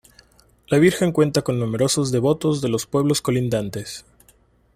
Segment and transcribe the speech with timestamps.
[0.65, 4.03] La virgen cuenta con numerosos devotos de los pueblos colindantes.